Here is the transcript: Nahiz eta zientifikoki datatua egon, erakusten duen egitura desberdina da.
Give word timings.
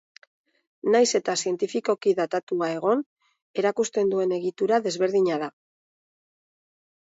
Nahiz 0.93 1.09
eta 1.19 1.35
zientifikoki 1.43 2.13
datatua 2.19 2.69
egon, 2.77 3.03
erakusten 3.63 4.11
duen 4.15 4.35
egitura 4.39 4.81
desberdina 4.89 5.39
da. 5.45 5.51